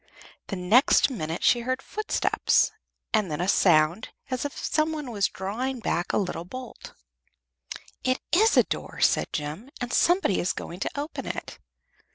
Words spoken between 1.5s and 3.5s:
heard footsteps, and then a